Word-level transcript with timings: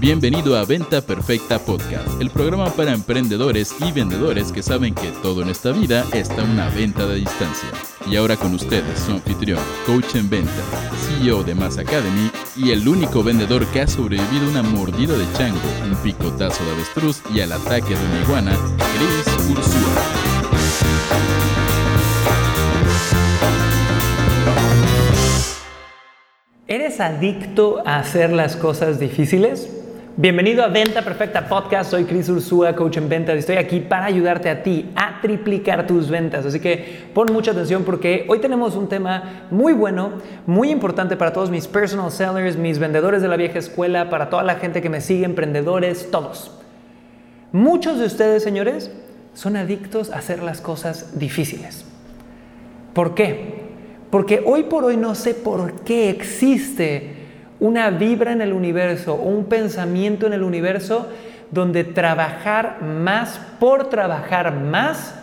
Bienvenido 0.00 0.56
a 0.56 0.64
Venta 0.64 1.02
Perfecta 1.02 1.58
Podcast, 1.58 2.22
el 2.22 2.30
programa 2.30 2.70
para 2.70 2.94
emprendedores 2.94 3.74
y 3.86 3.92
vendedores 3.92 4.50
que 4.50 4.62
saben 4.62 4.94
que 4.94 5.12
todo 5.22 5.42
en 5.42 5.50
esta 5.50 5.72
vida 5.72 6.06
está 6.14 6.42
una 6.42 6.70
venta 6.70 7.06
de 7.06 7.16
distancia. 7.16 7.68
Y 8.06 8.16
ahora 8.16 8.38
con 8.38 8.54
ustedes, 8.54 8.98
su 8.98 9.12
anfitrión, 9.12 9.60
coach 9.84 10.14
en 10.14 10.30
venta, 10.30 10.62
CEO 11.06 11.44
de 11.44 11.54
Mass 11.54 11.76
Academy 11.76 12.30
y 12.56 12.70
el 12.70 12.88
único 12.88 13.22
vendedor 13.22 13.66
que 13.66 13.82
ha 13.82 13.86
sobrevivido 13.86 14.46
a 14.46 14.48
una 14.48 14.62
mordida 14.62 15.18
de 15.18 15.30
chango, 15.34 15.60
un 15.84 15.94
picotazo 15.96 16.64
de 16.64 16.70
avestruz 16.70 17.20
y 17.34 17.42
al 17.42 17.52
ataque 17.52 17.94
de 17.94 18.06
una 18.06 18.22
iguana, 18.22 18.56
Chris 18.96 19.50
Ursula. 19.50 20.30
¿Eres 26.66 27.00
adicto 27.00 27.82
a 27.84 27.98
hacer 27.98 28.32
las 28.32 28.56
cosas 28.56 28.98
difíciles? 28.98 29.79
Bienvenido 30.16 30.64
a 30.64 30.68
Venta 30.68 31.02
Perfecta 31.02 31.48
Podcast. 31.48 31.92
Soy 31.92 32.04
Chris 32.04 32.28
Ursúa, 32.28 32.74
coach 32.74 32.96
en 32.96 33.08
ventas, 33.08 33.36
y 33.36 33.38
estoy 33.38 33.56
aquí 33.56 33.78
para 33.78 34.06
ayudarte 34.06 34.50
a 34.50 34.62
ti 34.62 34.90
a 34.96 35.20
triplicar 35.22 35.86
tus 35.86 36.10
ventas. 36.10 36.44
Así 36.44 36.58
que 36.58 37.04
pon 37.14 37.32
mucha 37.32 37.52
atención 37.52 37.84
porque 37.84 38.26
hoy 38.28 38.40
tenemos 38.40 38.74
un 38.74 38.88
tema 38.88 39.46
muy 39.52 39.72
bueno, 39.72 40.14
muy 40.46 40.70
importante 40.70 41.16
para 41.16 41.32
todos 41.32 41.48
mis 41.48 41.68
personal 41.68 42.10
sellers, 42.10 42.56
mis 42.56 42.80
vendedores 42.80 43.22
de 43.22 43.28
la 43.28 43.36
vieja 43.36 43.60
escuela, 43.60 44.10
para 44.10 44.28
toda 44.28 44.42
la 44.42 44.56
gente 44.56 44.82
que 44.82 44.90
me 44.90 45.00
sigue, 45.00 45.24
emprendedores, 45.24 46.10
todos. 46.10 46.58
Muchos 47.52 48.00
de 48.00 48.06
ustedes, 48.06 48.42
señores, 48.42 48.90
son 49.32 49.56
adictos 49.56 50.10
a 50.10 50.18
hacer 50.18 50.42
las 50.42 50.60
cosas 50.60 51.20
difíciles. 51.20 51.84
¿Por 52.94 53.14
qué? 53.14 53.60
Porque 54.10 54.42
hoy 54.44 54.64
por 54.64 54.84
hoy 54.84 54.96
no 54.96 55.14
sé 55.14 55.34
por 55.34 55.82
qué 55.82 56.10
existe 56.10 57.19
una 57.60 57.90
vibra 57.90 58.32
en 58.32 58.40
el 58.40 58.52
universo 58.52 59.14
un 59.14 59.44
pensamiento 59.44 60.26
en 60.26 60.32
el 60.32 60.42
universo 60.42 61.06
donde 61.50 61.84
trabajar 61.84 62.82
más 62.82 63.40
por 63.58 63.88
trabajar 63.88 64.54
más 64.54 65.14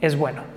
es 0.00 0.16
bueno. 0.16 0.52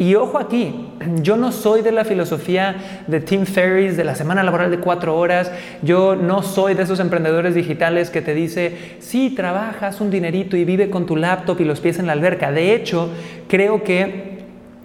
Y 0.00 0.14
ojo 0.14 0.38
aquí, 0.38 0.88
yo 1.16 1.36
no 1.36 1.52
soy 1.52 1.82
de 1.82 1.92
la 1.92 2.06
filosofía 2.06 3.02
de 3.06 3.20
Tim 3.20 3.44
Ferriss, 3.44 3.98
de 3.98 4.04
la 4.04 4.14
semana 4.14 4.42
laboral 4.42 4.70
de 4.70 4.78
cuatro 4.78 5.14
horas, 5.18 5.52
yo 5.82 6.16
no 6.16 6.42
soy 6.42 6.72
de 6.72 6.84
esos 6.84 7.00
emprendedores 7.00 7.54
digitales 7.54 8.08
que 8.08 8.22
te 8.22 8.32
dice, 8.32 8.96
sí, 9.00 9.34
trabajas 9.36 10.00
un 10.00 10.10
dinerito 10.10 10.56
y 10.56 10.64
vive 10.64 10.88
con 10.88 11.04
tu 11.04 11.16
laptop 11.16 11.60
y 11.60 11.64
los 11.64 11.80
pies 11.80 11.98
en 11.98 12.06
la 12.06 12.14
alberca. 12.14 12.50
De 12.50 12.74
hecho, 12.74 13.10
creo 13.46 13.82
que 13.82 14.29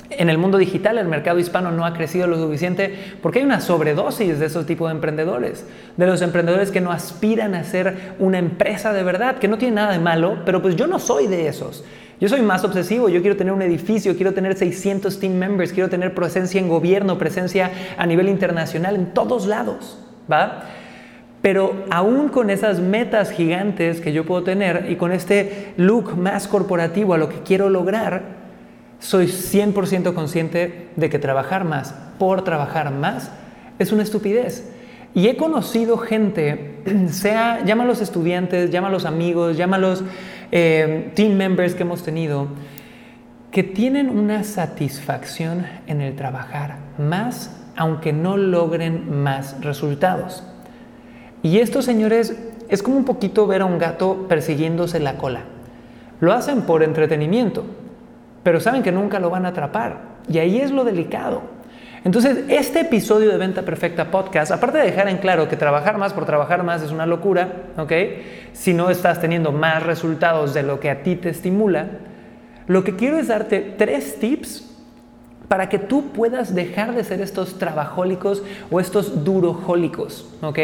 en 0.10 0.30
el 0.30 0.38
mundo 0.38 0.58
digital 0.58 0.98
el 0.98 1.08
mercado 1.08 1.40
hispano 1.40 1.72
no 1.72 1.86
ha 1.86 1.94
crecido 1.94 2.28
lo 2.28 2.38
suficiente 2.38 2.94
porque 3.22 3.40
hay 3.40 3.46
una 3.46 3.62
sobredosis 3.62 4.40
de 4.40 4.46
esos 4.46 4.66
tipos 4.66 4.90
de 4.90 4.96
emprendedores, 4.96 5.66
de 5.98 6.06
los 6.06 6.22
emprendedores 6.22 6.72
que 6.72 6.82
no 6.82 6.92
aspiran 6.92 7.56
a 7.56 7.64
ser 7.64 8.16
una 8.20 8.38
empresa 8.38 8.94
de 8.94 9.04
verdad, 9.04 9.38
que 9.38 9.48
no 9.48 9.58
tiene 9.58 9.76
nada 9.76 9.92
de 9.92 10.00
malo, 10.00 10.40
pero 10.46 10.62
pues 10.62 10.76
yo 10.76 10.88
no 10.88 11.00
soy 11.00 11.28
de 11.28 11.48
esos. 11.48 11.84
Yo 12.20 12.30
soy 12.30 12.42
más 12.42 12.64
obsesivo, 12.64 13.10
yo 13.10 13.22
quiero 13.22 13.36
tener 13.36 13.52
un 13.52 13.62
edificio, 13.62 14.16
quiero 14.16 14.34
tener 14.34 14.56
600 14.56 15.20
team 15.20 15.34
members, 15.34 15.74
quiero 15.74 15.90
tener 15.90 16.14
presencia 16.14 16.62
en 16.62 16.70
gobierno, 16.70 17.18
presencia 17.18 17.72
a 17.98 18.06
nivel 18.06 18.30
internacional, 18.30 18.96
en 18.96 19.14
todos 19.14 19.48
lados, 19.48 20.00
¿va? 20.32 20.64
Pero 21.42 21.84
aún 21.92 22.30
con 22.30 22.50
esas 22.50 22.80
metas 22.80 23.32
gigantes 23.32 24.00
que 24.00 24.14
yo 24.14 24.26
puedo 24.26 24.44
tener 24.44 24.88
y 24.90 24.96
con 24.96 25.12
este 25.12 25.74
look 25.76 26.16
más 26.18 26.48
corporativo 26.48 27.14
a 27.14 27.18
lo 27.18 27.28
que 27.28 27.42
quiero 27.44 27.70
lograr, 27.70 28.45
soy 29.06 29.28
100% 29.28 30.14
consciente 30.16 30.90
de 30.96 31.10
que 31.12 31.20
trabajar 31.20 31.64
más 31.64 31.94
por 32.18 32.44
trabajar 32.44 32.92
más 32.92 33.30
es 33.78 33.92
una 33.92 34.02
estupidez. 34.02 34.68
Y 35.14 35.28
he 35.28 35.38
conocido 35.38 35.98
gente, 35.98 36.82
sea, 37.10 37.64
llámalos 37.64 38.02
estudiantes, 38.02 38.72
llámalos 38.72 39.06
amigos, 39.06 39.58
llámalos 39.58 40.04
eh, 40.52 41.12
team 41.14 41.34
members 41.34 41.76
que 41.76 41.84
hemos 41.84 42.02
tenido, 42.02 42.48
que 43.52 43.64
tienen 43.64 44.10
una 44.10 44.44
satisfacción 44.44 45.68
en 45.86 46.02
el 46.02 46.16
trabajar 46.16 46.78
más, 46.98 47.56
aunque 47.76 48.12
no 48.12 48.38
logren 48.38 49.22
más 49.22 49.62
resultados. 49.62 50.44
Y 51.44 51.60
esto, 51.60 51.84
señores, 51.84 52.36
es 52.70 52.82
como 52.82 52.98
un 52.98 53.06
poquito 53.06 53.46
ver 53.46 53.62
a 53.62 53.66
un 53.66 53.78
gato 53.78 54.26
persiguiéndose 54.28 55.00
la 55.00 55.18
cola. 55.18 55.42
Lo 56.20 56.34
hacen 56.34 56.64
por 56.64 56.82
entretenimiento, 56.82 57.66
pero 58.46 58.60
saben 58.60 58.84
que 58.84 58.92
nunca 58.92 59.20
lo 59.20 59.32
van 59.32 59.48
a 59.48 59.50
atrapar. 59.50 60.02
Y 60.30 60.38
ahí 60.38 60.60
es 60.60 60.70
lo 60.70 60.84
delicado. 60.84 61.42
Entonces, 62.04 62.44
este 62.48 62.82
episodio 62.82 63.32
de 63.32 63.38
Venta 63.38 63.64
Perfecta 63.64 64.12
Podcast, 64.12 64.52
aparte 64.52 64.78
de 64.78 64.84
dejar 64.84 65.08
en 65.08 65.18
claro 65.18 65.50
que 65.50 65.56
trabajar 65.56 65.98
más 65.98 66.14
por 66.14 66.28
trabajar 66.28 66.62
más 66.62 66.84
es 66.84 66.92
una 66.92 67.08
locura, 67.08 67.64
¿ok? 67.76 67.92
Si 68.54 68.76
no 68.76 68.92
estás 68.92 69.20
teniendo 69.20 69.52
más 69.52 69.82
resultados 69.82 70.54
de 70.54 70.62
lo 70.62 70.80
que 70.80 70.92
a 70.92 71.02
ti 71.02 71.16
te 71.16 71.30
estimula, 71.30 71.88
lo 72.68 72.84
que 72.84 72.96
quiero 72.96 73.18
es 73.18 73.30
darte 73.30 73.62
tres 73.80 74.20
tips 74.20 74.72
para 75.48 75.68
que 75.68 75.80
tú 75.80 76.12
puedas 76.12 76.54
dejar 76.54 76.94
de 76.94 77.04
ser 77.04 77.22
estos 77.22 77.58
trabajólicos 77.58 78.44
o 78.70 78.80
estos 78.80 79.24
durojólicos, 79.24 80.32
¿ok? 80.44 80.60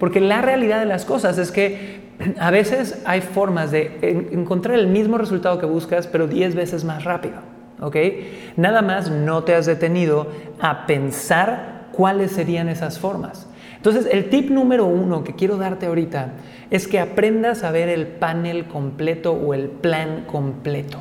Porque 0.00 0.20
la 0.20 0.42
realidad 0.42 0.80
de 0.80 0.86
las 0.86 1.04
cosas 1.04 1.38
es 1.38 1.52
que 1.52 2.09
a 2.38 2.50
veces 2.50 3.02
hay 3.04 3.20
formas 3.20 3.70
de 3.70 4.28
encontrar 4.32 4.78
el 4.78 4.86
mismo 4.86 5.18
resultado 5.18 5.58
que 5.58 5.66
buscas, 5.66 6.06
pero 6.06 6.26
10 6.26 6.54
veces 6.54 6.84
más 6.84 7.04
rápido. 7.04 7.36
¿ok? 7.80 7.96
Nada 8.56 8.82
más 8.82 9.10
no 9.10 9.44
te 9.44 9.54
has 9.54 9.66
detenido 9.66 10.28
a 10.60 10.86
pensar 10.86 11.86
cuáles 11.92 12.32
serían 12.32 12.68
esas 12.68 12.98
formas. 12.98 13.46
Entonces, 13.76 14.06
el 14.12 14.28
tip 14.28 14.50
número 14.50 14.84
uno 14.84 15.24
que 15.24 15.34
quiero 15.34 15.56
darte 15.56 15.86
ahorita 15.86 16.32
es 16.70 16.86
que 16.86 17.00
aprendas 17.00 17.64
a 17.64 17.70
ver 17.70 17.88
el 17.88 18.06
panel 18.06 18.66
completo 18.66 19.32
o 19.32 19.54
el 19.54 19.68
plan 19.68 20.24
completo. 20.26 20.98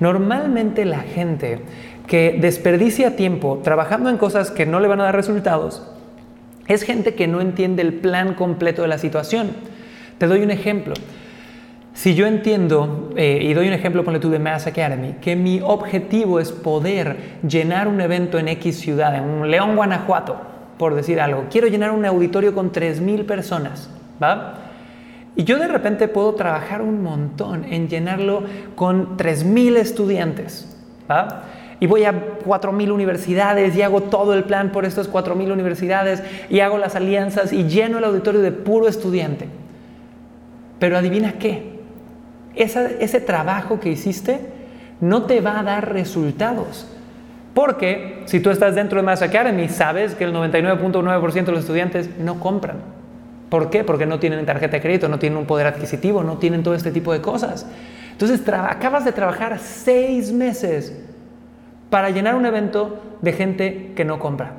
Normalmente 0.00 0.84
la 0.84 1.00
gente 1.00 1.60
que 2.06 2.38
desperdicia 2.40 3.16
tiempo 3.16 3.60
trabajando 3.64 4.10
en 4.10 4.18
cosas 4.18 4.50
que 4.50 4.66
no 4.66 4.80
le 4.80 4.88
van 4.88 5.00
a 5.00 5.04
dar 5.04 5.16
resultados 5.16 5.82
es 6.66 6.82
gente 6.82 7.14
que 7.14 7.26
no 7.26 7.40
entiende 7.40 7.82
el 7.82 7.94
plan 7.94 8.34
completo 8.34 8.82
de 8.82 8.88
la 8.88 8.98
situación. 8.98 9.50
Te 10.20 10.26
doy 10.26 10.42
un 10.42 10.50
ejemplo. 10.50 10.92
Si 11.94 12.14
yo 12.14 12.26
entiendo, 12.26 13.08
eh, 13.16 13.38
y 13.40 13.54
doy 13.54 13.68
un 13.68 13.72
ejemplo, 13.72 14.04
ponle 14.04 14.20
tú 14.20 14.28
de 14.28 14.38
Mass 14.38 14.66
Academy, 14.66 15.14
que 15.22 15.34
mi 15.34 15.62
objetivo 15.64 16.38
es 16.38 16.52
poder 16.52 17.38
llenar 17.42 17.88
un 17.88 18.02
evento 18.02 18.38
en 18.38 18.48
X 18.48 18.80
ciudad, 18.80 19.16
en 19.16 19.50
León, 19.50 19.76
Guanajuato, 19.76 20.36
por 20.76 20.94
decir 20.94 21.22
algo. 21.22 21.46
Quiero 21.50 21.68
llenar 21.68 21.92
un 21.92 22.04
auditorio 22.04 22.54
con 22.54 22.70
3.000 22.70 23.24
personas, 23.24 23.88
¿va? 24.22 24.58
Y 25.36 25.44
yo 25.44 25.58
de 25.58 25.68
repente 25.68 26.06
puedo 26.06 26.34
trabajar 26.34 26.82
un 26.82 27.02
montón 27.02 27.64
en 27.64 27.88
llenarlo 27.88 28.42
con 28.74 29.16
3.000 29.16 29.78
estudiantes, 29.78 30.76
¿va? 31.10 31.44
y 31.80 31.86
voy 31.86 32.04
a 32.04 32.12
4.000 32.44 32.92
universidades 32.92 33.74
y 33.74 33.80
hago 33.80 34.02
todo 34.02 34.34
el 34.34 34.44
plan 34.44 34.70
por 34.70 34.84
estas 34.84 35.10
4.000 35.10 35.50
universidades 35.50 36.22
y 36.50 36.60
hago 36.60 36.76
las 36.76 36.94
alianzas 36.94 37.54
y 37.54 37.64
lleno 37.64 37.96
el 37.96 38.04
auditorio 38.04 38.42
de 38.42 38.52
puro 38.52 38.86
estudiante. 38.86 39.48
Pero 40.80 40.98
adivina 40.98 41.34
qué, 41.34 41.78
ese 42.56 43.20
trabajo 43.20 43.78
que 43.78 43.90
hiciste 43.90 44.40
no 45.00 45.22
te 45.22 45.40
va 45.40 45.60
a 45.60 45.62
dar 45.62 45.92
resultados. 45.92 46.88
Porque 47.54 48.22
si 48.26 48.40
tú 48.40 48.50
estás 48.50 48.74
dentro 48.74 48.98
de 48.98 49.04
Mass 49.04 49.22
Academy, 49.22 49.68
sabes 49.68 50.14
que 50.14 50.24
el 50.24 50.32
99.9% 50.32 51.44
de 51.44 51.52
los 51.52 51.60
estudiantes 51.60 52.18
no 52.18 52.40
compran. 52.40 52.78
¿Por 53.48 53.70
qué? 53.70 53.82
Porque 53.82 54.06
no 54.06 54.20
tienen 54.20 54.46
tarjeta 54.46 54.76
de 54.76 54.82
crédito, 54.82 55.08
no 55.08 55.18
tienen 55.18 55.38
un 55.38 55.46
poder 55.46 55.66
adquisitivo, 55.66 56.22
no 56.22 56.38
tienen 56.38 56.62
todo 56.62 56.74
este 56.74 56.92
tipo 56.92 57.12
de 57.12 57.20
cosas. 57.20 57.66
Entonces 58.12 58.40
acabas 58.48 59.04
de 59.04 59.12
trabajar 59.12 59.58
seis 59.58 60.32
meses 60.32 60.96
para 61.90 62.10
llenar 62.10 62.36
un 62.36 62.46
evento 62.46 63.00
de 63.20 63.32
gente 63.32 63.92
que 63.96 64.04
no 64.04 64.20
compra. 64.20 64.52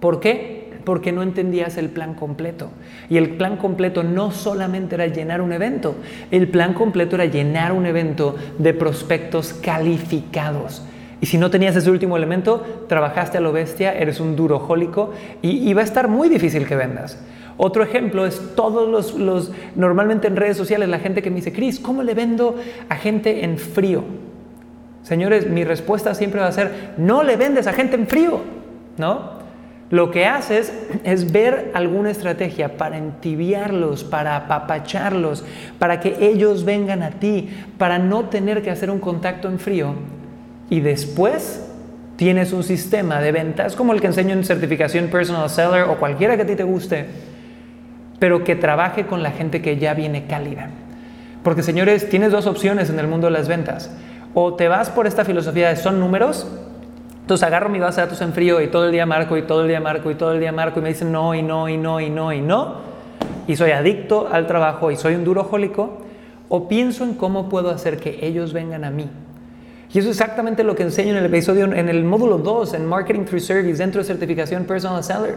¿Por 0.00 0.20
qué? 0.20 0.59
Porque 0.84 1.12
no 1.12 1.22
entendías 1.22 1.76
el 1.76 1.88
plan 1.88 2.14
completo. 2.14 2.70
Y 3.08 3.16
el 3.16 3.30
plan 3.30 3.56
completo 3.56 4.02
no 4.02 4.30
solamente 4.30 4.94
era 4.94 5.06
llenar 5.06 5.40
un 5.40 5.52
evento, 5.52 5.96
el 6.30 6.48
plan 6.48 6.74
completo 6.74 7.16
era 7.16 7.26
llenar 7.26 7.72
un 7.72 7.86
evento 7.86 8.36
de 8.58 8.74
prospectos 8.74 9.52
calificados. 9.52 10.82
Y 11.20 11.26
si 11.26 11.36
no 11.36 11.50
tenías 11.50 11.76
ese 11.76 11.90
último 11.90 12.16
elemento, 12.16 12.84
trabajaste 12.88 13.38
a 13.38 13.40
lo 13.40 13.52
bestia, 13.52 13.92
eres 13.92 14.20
un 14.20 14.36
durojólico 14.36 15.12
y, 15.42 15.68
y 15.68 15.74
va 15.74 15.82
a 15.82 15.84
estar 15.84 16.08
muy 16.08 16.28
difícil 16.28 16.66
que 16.66 16.76
vendas. 16.76 17.18
Otro 17.62 17.82
ejemplo 17.82 18.24
es 18.24 18.40
todos 18.56 18.88
los, 18.88 19.14
los, 19.14 19.52
normalmente 19.76 20.26
en 20.28 20.36
redes 20.36 20.56
sociales, 20.56 20.88
la 20.88 20.98
gente 20.98 21.20
que 21.20 21.28
me 21.28 21.36
dice, 21.36 21.52
Cris, 21.52 21.78
¿cómo 21.78 22.02
le 22.02 22.14
vendo 22.14 22.56
a 22.88 22.96
gente 22.96 23.44
en 23.44 23.58
frío? 23.58 24.02
Señores, 25.02 25.46
mi 25.46 25.64
respuesta 25.64 26.14
siempre 26.14 26.40
va 26.40 26.46
a 26.46 26.52
ser, 26.52 26.94
no 26.96 27.22
le 27.22 27.36
vendes 27.36 27.66
a 27.66 27.74
gente 27.74 27.96
en 27.96 28.06
frío, 28.06 28.40
¿no? 28.96 29.39
Lo 29.90 30.12
que 30.12 30.24
haces 30.24 30.72
es 31.02 31.32
ver 31.32 31.72
alguna 31.74 32.12
estrategia 32.12 32.76
para 32.76 32.96
entibiarlos, 32.96 34.04
para 34.04 34.36
apapacharlos, 34.36 35.44
para 35.80 35.98
que 35.98 36.16
ellos 36.20 36.64
vengan 36.64 37.02
a 37.02 37.10
ti, 37.10 37.50
para 37.76 37.98
no 37.98 38.26
tener 38.26 38.62
que 38.62 38.70
hacer 38.70 38.88
un 38.88 39.00
contacto 39.00 39.48
en 39.48 39.58
frío. 39.58 39.94
Y 40.70 40.78
después 40.78 41.66
tienes 42.14 42.52
un 42.52 42.62
sistema 42.62 43.20
de 43.20 43.32
ventas 43.32 43.74
como 43.74 43.92
el 43.92 44.00
que 44.00 44.06
enseño 44.06 44.32
en 44.32 44.44
certificación 44.44 45.08
Personal 45.08 45.50
Seller 45.50 45.82
o 45.82 45.98
cualquiera 45.98 46.36
que 46.36 46.42
a 46.42 46.46
ti 46.46 46.54
te 46.54 46.62
guste, 46.62 47.06
pero 48.20 48.44
que 48.44 48.54
trabaje 48.54 49.06
con 49.06 49.24
la 49.24 49.32
gente 49.32 49.60
que 49.60 49.76
ya 49.76 49.94
viene 49.94 50.26
cálida. 50.26 50.70
Porque 51.42 51.64
señores, 51.64 52.08
tienes 52.08 52.30
dos 52.30 52.46
opciones 52.46 52.90
en 52.90 53.00
el 53.00 53.08
mundo 53.08 53.26
de 53.26 53.32
las 53.32 53.48
ventas. 53.48 53.90
O 54.34 54.54
te 54.54 54.68
vas 54.68 54.88
por 54.88 55.08
esta 55.08 55.24
filosofía 55.24 55.70
de 55.70 55.76
son 55.76 55.98
números, 55.98 56.46
entonces 57.30 57.46
agarro 57.46 57.68
mi 57.68 57.78
base 57.78 58.00
de 58.00 58.08
datos 58.08 58.20
en 58.22 58.32
frío 58.32 58.60
y 58.60 58.66
todo 58.66 58.86
el 58.86 58.90
día 58.90 59.06
marco 59.06 59.36
y 59.36 59.42
todo 59.42 59.62
el 59.62 59.68
día 59.68 59.80
marco 59.80 60.10
y 60.10 60.16
todo 60.16 60.32
el 60.32 60.40
día 60.40 60.50
marco 60.50 60.80
y 60.80 60.82
me 60.82 60.88
dicen 60.88 61.12
no 61.12 61.32
y 61.32 61.42
no 61.42 61.68
y 61.68 61.76
no 61.76 62.00
y 62.00 62.10
no 62.10 62.32
y 62.32 62.40
no. 62.40 62.78
Y 63.46 63.54
soy 63.54 63.70
adicto 63.70 64.28
al 64.32 64.48
trabajo 64.48 64.90
y 64.90 64.96
soy 64.96 65.14
un 65.14 65.22
duro 65.22 65.44
jólico. 65.44 65.98
O 66.48 66.66
pienso 66.66 67.04
en 67.04 67.14
cómo 67.14 67.48
puedo 67.48 67.70
hacer 67.70 67.98
que 67.98 68.26
ellos 68.26 68.52
vengan 68.52 68.84
a 68.84 68.90
mí. 68.90 69.08
Y 69.94 69.98
eso 70.00 70.10
es 70.10 70.18
exactamente 70.18 70.64
lo 70.64 70.74
que 70.74 70.82
enseño 70.82 71.12
en 71.12 71.18
el 71.18 71.26
episodio, 71.26 71.66
en 71.66 71.88
el 71.88 72.02
módulo 72.02 72.38
2, 72.38 72.74
en 72.74 72.86
Marketing 72.86 73.24
Through 73.24 73.42
Service, 73.42 73.78
dentro 73.78 74.00
de 74.00 74.08
certificación 74.08 74.64
Personal 74.64 75.04
Seller 75.04 75.36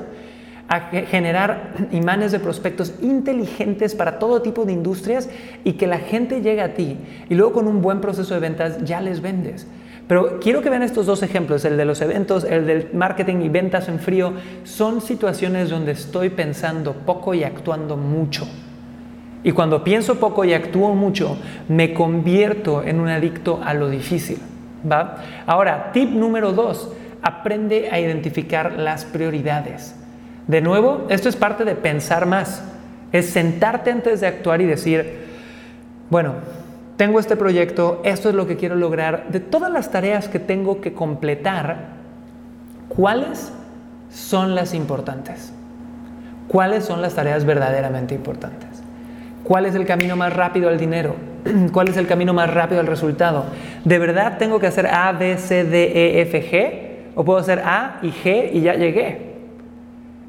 a 0.69 0.79
generar 0.79 1.75
imanes 1.91 2.31
de 2.31 2.39
prospectos 2.39 2.95
inteligentes 3.03 3.93
para 3.93 4.17
todo 4.17 4.41
tipo 4.41 4.65
de 4.65 4.73
industrias 4.73 5.29
y 5.63 5.73
que 5.73 5.85
la 5.85 5.99
gente 5.99 6.41
llegue 6.41 6.61
a 6.61 6.73
ti 6.73 6.97
y 7.29 7.35
luego 7.35 7.53
con 7.53 7.67
un 7.67 7.83
buen 7.83 8.01
proceso 8.01 8.33
de 8.33 8.39
ventas 8.39 8.83
ya 8.83 8.99
les 8.99 9.21
vendes. 9.21 9.67
Pero 10.13 10.39
quiero 10.39 10.61
que 10.61 10.69
vean 10.69 10.83
estos 10.83 11.07
dos 11.07 11.23
ejemplos, 11.23 11.65
el 11.65 11.75
de 11.75 11.85
los 11.85 11.99
eventos, 11.99 12.43
el 12.43 12.67
del 12.67 12.89
marketing 12.93 13.37
y 13.41 13.49
ventas 13.49 13.87
en 13.87 13.97
frío, 13.97 14.33
son 14.63 15.01
situaciones 15.01 15.71
donde 15.71 15.93
estoy 15.93 16.29
pensando 16.29 16.93
poco 16.93 17.33
y 17.33 17.43
actuando 17.43 17.97
mucho. 17.97 18.47
Y 19.43 19.53
cuando 19.53 19.83
pienso 19.83 20.19
poco 20.19 20.45
y 20.45 20.53
actúo 20.53 20.93
mucho, 20.93 21.35
me 21.67 21.95
convierto 21.95 22.83
en 22.83 22.99
un 22.99 23.07
adicto 23.07 23.59
a 23.65 23.73
lo 23.73 23.89
difícil. 23.89 24.37
¿va? 24.87 25.15
Ahora, 25.47 25.89
tip 25.93 26.11
número 26.11 26.51
dos, 26.51 26.91
aprende 27.23 27.89
a 27.91 27.99
identificar 27.99 28.73
las 28.73 29.05
prioridades. 29.05 29.95
De 30.45 30.61
nuevo, 30.61 31.07
esto 31.09 31.27
es 31.27 31.35
parte 31.35 31.65
de 31.65 31.73
pensar 31.73 32.27
más. 32.27 32.63
Es 33.11 33.31
sentarte 33.31 33.89
antes 33.89 34.21
de 34.21 34.27
actuar 34.27 34.61
y 34.61 34.65
decir, 34.65 35.25
bueno, 36.11 36.35
tengo 36.97 37.19
este 37.19 37.35
proyecto, 37.35 38.01
esto 38.03 38.29
es 38.29 38.35
lo 38.35 38.45
que 38.47 38.55
quiero 38.55 38.75
lograr. 38.75 39.27
De 39.29 39.39
todas 39.39 39.71
las 39.71 39.91
tareas 39.91 40.27
que 40.27 40.39
tengo 40.39 40.79
que 40.79 40.93
completar, 40.93 41.87
¿cuáles 42.87 43.51
son 44.11 44.53
las 44.53 44.73
importantes? 44.73 45.53
¿Cuáles 46.47 46.85
son 46.85 47.01
las 47.01 47.15
tareas 47.15 47.45
verdaderamente 47.45 48.13
importantes? 48.13 48.69
¿Cuál 49.43 49.65
es 49.65 49.75
el 49.75 49.85
camino 49.85 50.15
más 50.15 50.33
rápido 50.33 50.69
al 50.69 50.77
dinero? 50.77 51.15
¿Cuál 51.73 51.89
es 51.89 51.97
el 51.97 52.07
camino 52.07 52.33
más 52.33 52.53
rápido 52.53 52.79
al 52.79 52.87
resultado? 52.87 53.45
¿De 53.83 53.97
verdad 53.97 54.37
tengo 54.37 54.59
que 54.59 54.67
hacer 54.67 54.87
A, 54.87 55.11
B, 55.13 55.37
C, 55.37 55.63
D, 55.63 56.19
E, 56.19 56.21
F, 56.21 56.51
G? 56.51 57.15
¿O 57.15 57.25
puedo 57.25 57.39
hacer 57.39 57.59
A 57.59 57.99
y 58.01 58.09
G 58.09 58.49
y 58.53 58.61
ya 58.61 58.75
llegué? 58.75 59.33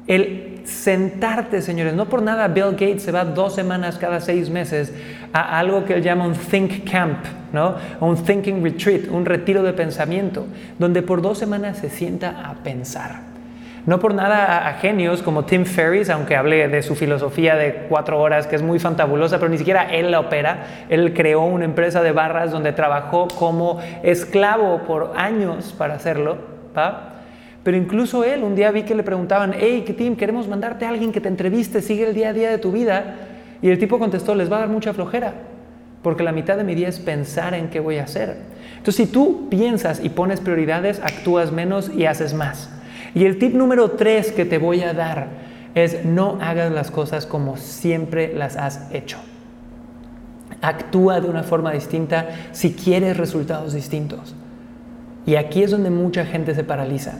El 0.07 0.54
sentarte, 0.65 1.61
señores, 1.61 1.93
no 1.93 2.05
por 2.05 2.21
nada 2.21 2.47
Bill 2.47 2.71
Gates 2.71 3.03
se 3.03 3.11
va 3.11 3.25
dos 3.25 3.55
semanas 3.55 3.97
cada 3.97 4.19
seis 4.19 4.49
meses 4.49 4.93
a 5.33 5.59
algo 5.59 5.85
que 5.85 5.93
él 5.93 6.01
llama 6.01 6.25
un 6.25 6.33
think 6.33 6.89
camp, 6.89 7.19
¿no? 7.53 7.75
un 7.99 8.15
thinking 8.23 8.63
retreat, 8.63 9.07
un 9.09 9.25
retiro 9.25 9.63
de 9.63 9.73
pensamiento, 9.73 10.45
donde 10.79 11.01
por 11.01 11.21
dos 11.21 11.37
semanas 11.37 11.77
se 11.77 11.89
sienta 11.89 12.49
a 12.49 12.55
pensar. 12.55 13.35
No 13.85 13.99
por 13.99 14.15
nada 14.15 14.67
a, 14.67 14.73
genios 14.73 15.21
como 15.21 15.45
Tim 15.45 15.63
Ferriss, 15.63 16.09
aunque 16.09 16.35
hable 16.35 16.67
de 16.67 16.81
su 16.81 16.95
filosofía 16.95 17.55
de 17.55 17.85
cuatro 17.87 18.19
horas, 18.19 18.47
que 18.47 18.55
es 18.55 18.63
muy 18.63 18.79
fantabulosa, 18.79 19.37
pero 19.37 19.49
ni 19.49 19.59
siquiera 19.59 19.83
él 19.83 20.09
la 20.09 20.21
opera. 20.21 20.85
Él 20.89 21.13
creó 21.13 21.43
una 21.43 21.65
empresa 21.65 22.01
de 22.01 22.11
barras 22.11 22.51
donde 22.51 22.73
trabajó 22.73 23.27
como 23.27 23.79
esclavo 24.01 24.79
por 24.87 25.13
años 25.15 25.75
para 25.77 25.93
hacerlo. 25.93 26.37
¿va? 26.75 27.14
Pero 27.65 27.77
incluso 27.77 28.23
él, 28.23 28.43
un 28.43 28.53
día 28.53 28.69
vi 28.69 28.83
que 28.83 28.93
le 28.93 29.01
preguntaban, 29.01 29.55
hey, 29.57 29.83
Tim, 29.97 30.15
queremos 30.15 30.47
mandarte 30.47 30.85
a 30.85 30.89
alguien 30.89 31.11
que 31.11 31.19
te 31.19 31.29
entreviste, 31.29 31.81
sigue 31.81 32.07
el 32.07 32.13
día 32.13 32.29
a 32.29 32.33
día 32.33 32.51
de 32.51 32.59
tu 32.59 32.71
vida. 32.71 33.15
Y 33.59 33.71
el 33.71 33.79
tipo 33.79 33.97
contestó, 33.97 34.35
les 34.35 34.51
va 34.51 34.57
a 34.57 34.59
dar 34.59 34.69
mucha 34.69 34.93
flojera, 34.93 35.33
porque 36.03 36.21
la 36.21 36.31
mitad 36.31 36.57
de 36.57 36.63
mi 36.63 36.75
día 36.75 36.87
es 36.87 36.99
pensar 36.99 37.55
en 37.55 37.71
qué 37.71 37.79
voy 37.79 37.97
a 37.97 38.03
hacer. 38.03 38.37
Entonces, 38.77 39.07
si 39.07 39.11
tú 39.11 39.49
piensas 39.49 39.99
y 39.99 40.09
pones 40.09 40.41
prioridades, 40.41 40.99
actúas 40.99 41.51
menos 41.51 41.89
y 41.89 42.05
haces 42.05 42.35
más. 42.35 42.69
Y 43.15 43.25
el 43.25 43.39
tip 43.39 43.55
número 43.55 43.89
tres 43.89 44.31
que 44.31 44.45
te 44.45 44.59
voy 44.59 44.83
a 44.83 44.93
dar 44.93 45.29
es 45.73 46.05
no 46.05 46.37
hagas 46.43 46.71
las 46.71 46.91
cosas 46.91 47.25
como 47.25 47.57
siempre 47.57 48.31
las 48.35 48.57
has 48.57 48.93
hecho. 48.93 49.17
Actúa 50.61 51.19
de 51.19 51.29
una 51.29 51.41
forma 51.41 51.71
distinta 51.71 52.29
si 52.51 52.73
quieres 52.73 53.17
resultados 53.17 53.73
distintos. 53.73 54.35
Y 55.25 55.35
aquí 55.35 55.63
es 55.63 55.71
donde 55.71 55.89
mucha 55.89 56.25
gente 56.25 56.53
se 56.53 56.63
paraliza 56.63 57.13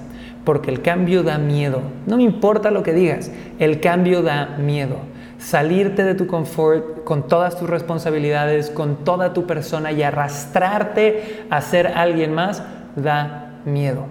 porque 0.46 0.69
el 0.69 0.81
cambio 0.81 1.24
da 1.24 1.38
miedo. 1.38 1.81
No 2.06 2.18
me 2.18 2.24
importa 2.24 2.72
lo 2.72 2.84
que 2.84 2.94
digas, 2.94 3.31
el 3.60 3.81
cambio 3.81 4.22
da 4.22 4.56
miedo. 4.60 4.98
Salirte 5.40 6.04
de 6.04 6.16
tu 6.16 6.28
confort 6.28 7.04
con 7.04 7.28
todas 7.28 7.57
tus 7.57 7.69
responsabilidades, 7.69 8.69
con 8.69 9.04
toda 9.04 9.34
tu 9.34 9.46
persona 9.46 9.92
y 9.92 10.04
arrastrarte 10.04 11.46
a 11.50 11.60
ser 11.62 11.88
alguien 11.88 12.34
más 12.34 12.63
da 12.96 13.60
miedo. 13.66 14.06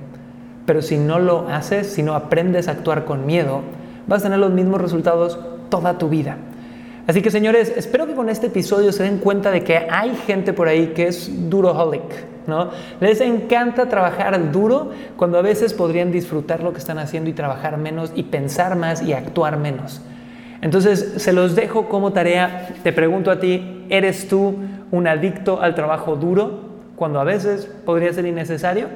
Pero 0.66 0.82
si 0.82 0.98
no 0.98 1.18
lo 1.18 1.48
haces, 1.48 1.86
si 1.86 2.02
no 2.02 2.14
aprendes 2.14 2.68
a 2.68 2.72
actuar 2.72 3.04
con 3.04 3.26
miedo, 3.26 3.62
vas 4.06 4.20
a 4.20 4.24
tener 4.24 4.38
los 4.38 4.52
mismos 4.52 4.80
resultados 4.80 5.38
toda 5.70 5.98
tu 5.98 6.08
vida. 6.08 6.36
Así 7.06 7.20
que 7.20 7.30
señores, 7.30 7.72
espero 7.76 8.06
que 8.06 8.14
con 8.14 8.30
este 8.30 8.46
episodio 8.46 8.90
se 8.90 9.02
den 9.02 9.18
cuenta 9.18 9.50
de 9.50 9.62
que 9.62 9.76
hay 9.76 10.16
gente 10.26 10.54
por 10.54 10.68
ahí 10.68 10.88
que 10.88 11.08
es 11.08 11.50
duroholic, 11.50 12.02
¿no? 12.46 12.70
Les 13.00 13.20
encanta 13.20 13.90
trabajar 13.90 14.50
duro 14.50 14.90
cuando 15.16 15.38
a 15.38 15.42
veces 15.42 15.74
podrían 15.74 16.10
disfrutar 16.10 16.62
lo 16.62 16.72
que 16.72 16.78
están 16.78 16.98
haciendo 16.98 17.28
y 17.28 17.34
trabajar 17.34 17.76
menos 17.76 18.10
y 18.14 18.22
pensar 18.22 18.76
más 18.76 19.02
y 19.02 19.12
actuar 19.12 19.58
menos. 19.58 20.00
Entonces, 20.62 21.14
se 21.18 21.34
los 21.34 21.54
dejo 21.54 21.90
como 21.90 22.14
tarea. 22.14 22.70
Te 22.82 22.90
pregunto 22.94 23.30
a 23.30 23.38
ti, 23.38 23.84
¿eres 23.90 24.26
tú 24.26 24.56
un 24.90 25.06
adicto 25.06 25.60
al 25.60 25.74
trabajo 25.74 26.16
duro 26.16 26.60
cuando 26.96 27.20
a 27.20 27.24
veces 27.24 27.68
podría 27.84 28.14
ser 28.14 28.24
innecesario? 28.24 28.88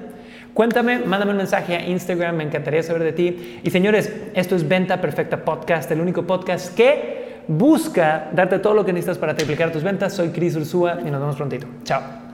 Cuéntame, 0.55 1.01
mándame 1.01 1.33
un 1.33 1.37
mensaje 1.37 1.77
a 1.77 1.87
Instagram, 1.87 2.37
me 2.37 2.45
encantaría 2.45 2.83
saber 2.83 3.03
de 3.03 3.13
ti. 3.13 3.61
Y 3.63 3.71
señores, 3.71 4.11
esto 4.33 4.57
es 4.57 4.67
Venta 4.67 4.99
Perfecta 5.03 5.45
Podcast, 5.45 5.91
el 5.91 6.01
único 6.01 6.23
podcast 6.23 6.75
que 6.75 7.18
busca 7.49 8.29
darte 8.33 8.59
todo 8.59 8.75
lo 8.75 8.85
que 8.85 8.93
necesitas 8.93 9.19
para 9.19 9.35
triplicar 9.35 9.73
tus 9.73 9.83
ventas. 9.83 10.13
Soy 10.13 10.29
Cris 10.29 10.55
Ursúa 10.55 10.99
y 11.01 11.11
nos 11.11 11.21
vemos 11.21 11.37
prontito. 11.37 11.67
Chao. 11.85 12.28